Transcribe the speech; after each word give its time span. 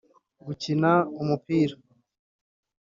gukina 0.45 0.91
umupira 1.21 1.75